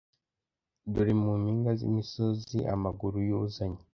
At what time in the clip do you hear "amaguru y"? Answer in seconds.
2.73-3.31